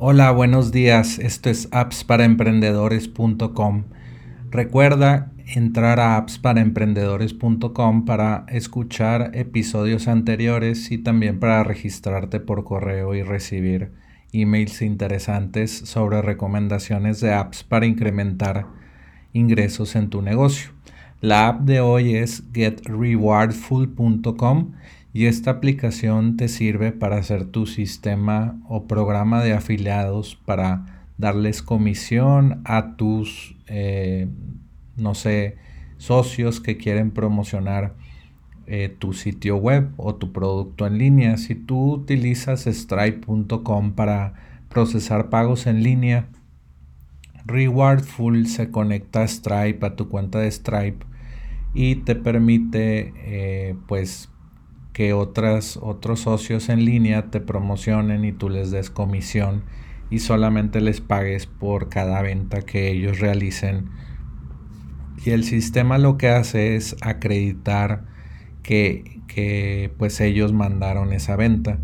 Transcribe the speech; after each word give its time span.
Hola, 0.00 0.30
buenos 0.30 0.70
días. 0.70 1.18
Esto 1.18 1.50
es 1.50 1.66
appsparaemprendedores.com. 1.72 3.82
Recuerda 4.48 5.32
entrar 5.44 5.98
a 5.98 6.16
appsparaemprendedores.com 6.18 8.04
para 8.04 8.46
escuchar 8.46 9.32
episodios 9.34 10.06
anteriores 10.06 10.92
y 10.92 10.98
también 10.98 11.40
para 11.40 11.64
registrarte 11.64 12.38
por 12.38 12.62
correo 12.62 13.16
y 13.16 13.24
recibir 13.24 13.90
emails 14.32 14.82
interesantes 14.82 15.72
sobre 15.72 16.22
recomendaciones 16.22 17.20
de 17.20 17.34
apps 17.34 17.64
para 17.64 17.86
incrementar 17.86 18.68
ingresos 19.32 19.96
en 19.96 20.10
tu 20.10 20.22
negocio. 20.22 20.70
La 21.20 21.48
app 21.48 21.62
de 21.62 21.80
hoy 21.80 22.14
es 22.14 22.44
getrewardful.com 22.54 24.74
y 25.18 25.26
esta 25.26 25.50
aplicación 25.50 26.36
te 26.36 26.46
sirve 26.46 26.92
para 26.92 27.16
hacer 27.16 27.44
tu 27.44 27.66
sistema 27.66 28.56
o 28.68 28.86
programa 28.86 29.42
de 29.42 29.52
afiliados 29.52 30.36
para 30.36 31.08
darles 31.16 31.60
comisión 31.60 32.60
a 32.64 32.94
tus, 32.94 33.56
eh, 33.66 34.28
no 34.96 35.16
sé, 35.16 35.56
socios 35.96 36.60
que 36.60 36.76
quieren 36.76 37.10
promocionar 37.10 37.96
eh, 38.68 38.94
tu 38.96 39.12
sitio 39.12 39.56
web 39.56 39.90
o 39.96 40.14
tu 40.14 40.32
producto 40.32 40.86
en 40.86 40.98
línea. 40.98 41.36
Si 41.36 41.56
tú 41.56 41.94
utilizas 41.94 42.68
stripe.com 42.68 43.94
para 43.94 44.34
procesar 44.68 45.30
pagos 45.30 45.66
en 45.66 45.82
línea, 45.82 46.28
Rewardful 47.44 48.46
se 48.46 48.70
conecta 48.70 49.22
a 49.22 49.26
Stripe, 49.26 49.84
a 49.84 49.96
tu 49.96 50.08
cuenta 50.08 50.38
de 50.38 50.48
Stripe 50.52 51.04
y 51.74 51.96
te 51.96 52.14
permite 52.14 53.12
eh, 53.16 53.74
pues 53.88 54.28
que 54.98 55.12
otras, 55.12 55.78
otros 55.80 56.22
socios 56.22 56.68
en 56.68 56.84
línea 56.84 57.30
te 57.30 57.38
promocionen 57.38 58.24
y 58.24 58.32
tú 58.32 58.48
les 58.48 58.72
des 58.72 58.90
comisión 58.90 59.62
y 60.10 60.18
solamente 60.18 60.80
les 60.80 61.00
pagues 61.00 61.46
por 61.46 61.88
cada 61.88 62.20
venta 62.20 62.62
que 62.62 62.90
ellos 62.90 63.20
realicen. 63.20 63.90
Y 65.24 65.30
el 65.30 65.44
sistema 65.44 65.98
lo 65.98 66.18
que 66.18 66.30
hace 66.30 66.74
es 66.74 66.96
acreditar 67.00 68.06
que, 68.64 69.20
que 69.28 69.94
pues 69.98 70.20
ellos 70.20 70.52
mandaron 70.52 71.12
esa 71.12 71.36
venta 71.36 71.78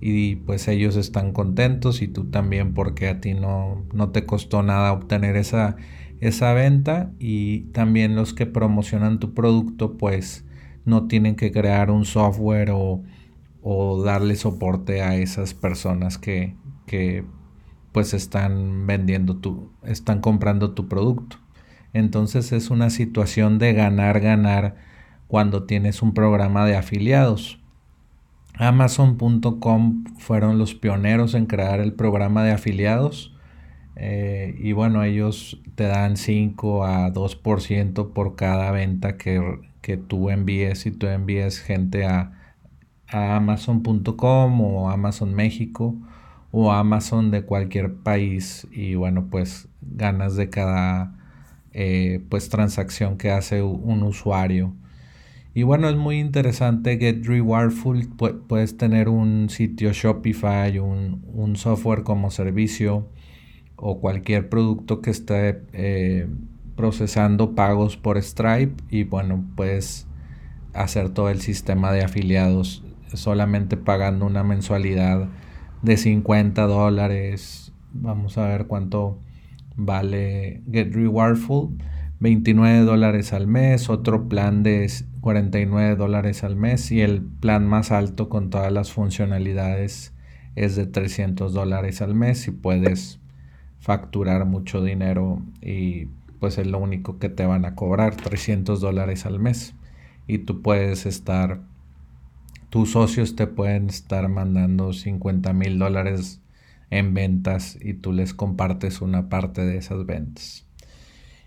y 0.00 0.36
pues 0.36 0.66
ellos 0.66 0.96
están 0.96 1.32
contentos 1.34 2.00
y 2.00 2.08
tú 2.08 2.30
también 2.30 2.72
porque 2.72 3.08
a 3.08 3.20
ti 3.20 3.34
no, 3.34 3.84
no 3.92 4.08
te 4.08 4.24
costó 4.24 4.62
nada 4.62 4.94
obtener 4.94 5.36
esa, 5.36 5.76
esa 6.22 6.54
venta 6.54 7.12
y 7.18 7.64
también 7.72 8.16
los 8.16 8.32
que 8.32 8.46
promocionan 8.46 9.18
tu 9.18 9.34
producto 9.34 9.98
pues 9.98 10.46
no 10.84 11.06
tienen 11.06 11.36
que 11.36 11.52
crear 11.52 11.90
un 11.90 12.04
software 12.04 12.70
o, 12.72 13.02
darle 14.04 14.36
soporte 14.36 15.00
a 15.00 15.16
esas 15.16 15.54
personas 15.54 16.18
que, 16.18 16.54
que 16.86 17.24
pues 17.92 18.12
están 18.12 18.86
vendiendo 18.86 19.36
tu, 19.36 19.70
están 19.82 20.20
comprando 20.20 20.72
tu 20.72 20.88
producto. 20.88 21.38
Entonces 21.94 22.52
es 22.52 22.70
una 22.70 22.90
situación 22.90 23.58
de 23.58 23.72
ganar, 23.72 24.20
ganar 24.20 24.76
cuando 25.28 25.64
tienes 25.64 26.02
un 26.02 26.12
programa 26.12 26.66
de 26.66 26.76
afiliados. 26.76 27.60
Amazon.com 28.56 30.04
fueron 30.18 30.58
los 30.58 30.74
pioneros 30.74 31.34
en 31.34 31.46
crear 31.46 31.80
el 31.80 31.94
programa 31.94 32.44
de 32.44 32.52
afiliados. 32.52 33.34
Eh, 33.96 34.56
y 34.58 34.72
bueno, 34.72 35.02
ellos 35.04 35.60
te 35.74 35.84
dan 35.84 36.16
5 36.16 36.84
a 36.84 37.12
2% 37.12 38.12
por 38.12 38.36
cada 38.36 38.70
venta 38.72 39.16
que, 39.16 39.40
que 39.84 39.98
tú 39.98 40.30
envíes 40.30 40.86
y 40.86 40.92
tú 40.92 41.06
envíes 41.06 41.60
gente 41.60 42.06
a, 42.06 42.32
amazon.com 43.06 44.60
o 44.62 44.90
Amazon 44.90 45.34
México 45.34 45.94
o 46.50 46.72
Amazon 46.72 47.30
de 47.30 47.42
cualquier 47.42 47.94
país 47.96 48.66
y 48.72 48.94
bueno 48.94 49.28
pues 49.30 49.68
ganas 49.82 50.36
de 50.36 50.48
cada 50.48 51.14
eh, 51.74 52.24
pues 52.30 52.48
transacción 52.48 53.18
que 53.18 53.30
hace 53.30 53.62
un 53.62 54.02
usuario. 54.02 54.74
Y 55.52 55.64
bueno 55.64 55.88
es 55.90 55.96
muy 55.96 56.18
interesante 56.18 56.96
Get 56.98 57.24
Rewardful 57.26 58.08
puedes 58.48 58.78
tener 58.78 59.10
un 59.10 59.50
sitio 59.50 59.92
Shopify 59.92 60.78
un, 60.78 61.22
un, 61.32 61.56
software 61.56 62.02
como 62.04 62.30
servicio 62.30 63.06
o 63.76 64.00
cualquier 64.00 64.48
producto 64.48 65.02
que 65.02 65.10
esté 65.10 65.62
eh, 65.74 66.26
procesando 66.76 67.54
pagos 67.54 67.96
por 67.96 68.20
Stripe 68.22 68.82
y 68.90 69.04
bueno, 69.04 69.44
puedes 69.56 70.06
hacer 70.72 71.10
todo 71.10 71.30
el 71.30 71.40
sistema 71.40 71.92
de 71.92 72.02
afiliados 72.02 72.82
solamente 73.12 73.76
pagando 73.76 74.26
una 74.26 74.42
mensualidad 74.42 75.28
de 75.82 75.96
50 75.96 76.62
dólares. 76.66 77.72
Vamos 77.92 78.38
a 78.38 78.46
ver 78.48 78.66
cuánto 78.66 79.18
vale 79.76 80.62
Get 80.70 80.92
Rewardful. 80.94 81.76
29 82.20 82.84
dólares 82.84 83.32
al 83.32 83.46
mes, 83.46 83.90
otro 83.90 84.28
plan 84.28 84.62
de 84.62 84.90
49 85.20 85.96
dólares 85.96 86.42
al 86.44 86.56
mes 86.56 86.90
y 86.90 87.02
el 87.02 87.22
plan 87.22 87.66
más 87.66 87.90
alto 87.90 88.28
con 88.28 88.50
todas 88.50 88.72
las 88.72 88.92
funcionalidades 88.92 90.14
es 90.54 90.76
de 90.76 90.86
300 90.86 91.52
dólares 91.52 92.00
al 92.00 92.14
mes 92.14 92.46
y 92.48 92.52
puedes 92.52 93.20
facturar 93.78 94.46
mucho 94.46 94.82
dinero 94.82 95.42
y 95.60 96.08
pues 96.44 96.58
es 96.58 96.66
lo 96.66 96.78
único 96.78 97.18
que 97.18 97.30
te 97.30 97.46
van 97.46 97.64
a 97.64 97.74
cobrar, 97.74 98.16
300 98.16 98.78
dólares 98.78 99.24
al 99.24 99.40
mes. 99.40 99.74
Y 100.26 100.40
tú 100.40 100.60
puedes 100.60 101.06
estar, 101.06 101.62
tus 102.68 102.90
socios 102.90 103.34
te 103.34 103.46
pueden 103.46 103.88
estar 103.88 104.28
mandando 104.28 104.92
50 104.92 105.54
mil 105.54 105.78
dólares 105.78 106.42
en 106.90 107.14
ventas 107.14 107.78
y 107.80 107.94
tú 107.94 108.12
les 108.12 108.34
compartes 108.34 109.00
una 109.00 109.30
parte 109.30 109.64
de 109.64 109.78
esas 109.78 110.04
ventas. 110.04 110.66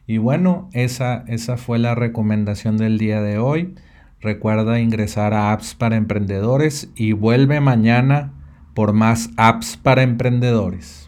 Y 0.07 0.17
bueno, 0.17 0.67
esa, 0.73 1.25
esa 1.27 1.57
fue 1.57 1.77
la 1.77 1.93
recomendación 1.93 2.77
del 2.77 2.97
día 2.97 3.21
de 3.21 3.37
hoy. 3.37 3.75
Recuerda 4.19 4.79
ingresar 4.79 5.35
a 5.35 5.51
apps 5.51 5.75
para 5.75 5.95
emprendedores 5.95 6.89
y 6.95 7.11
vuelve 7.11 7.61
mañana 7.61 8.33
por 8.73 8.93
más 8.93 9.29
apps 9.37 9.77
para 9.77 10.01
emprendedores. 10.01 11.06